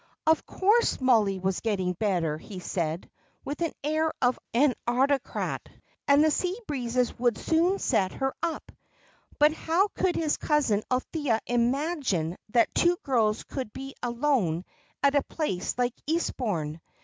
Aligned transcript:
"Of 0.25 0.47
course, 0.47 0.99
Mollie 0.99 1.37
was 1.37 1.59
getting 1.59 1.93
better," 1.93 2.39
he 2.39 2.57
said, 2.59 3.07
with 3.45 3.59
the 3.59 3.71
air 3.83 4.11
of 4.19 4.39
an 4.51 4.73
autocrat, 4.87 5.69
and 6.07 6.23
the 6.23 6.31
sea 6.31 6.57
breezes 6.65 7.19
would 7.19 7.37
soon 7.37 7.77
set 7.77 8.13
her 8.13 8.33
up. 8.41 8.71
But 9.37 9.53
how 9.53 9.89
could 9.89 10.15
his 10.15 10.37
cousin 10.37 10.81
Althea 10.89 11.39
imagine 11.45 12.37
that 12.49 12.73
two 12.73 12.97
girls 13.03 13.43
could 13.43 13.71
be 13.73 13.93
alone 14.01 14.65
at 15.03 15.13
a 15.13 15.21
place 15.21 15.77
like 15.77 15.93
Eastbourne? 16.07 16.81